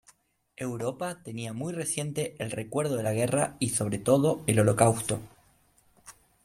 [0.57, 5.19] Europa tenía muy reciente el recuerdo de la guerra, y sobre todo el holocausto.